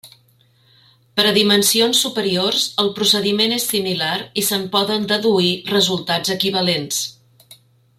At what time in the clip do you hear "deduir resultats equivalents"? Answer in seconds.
5.15-7.09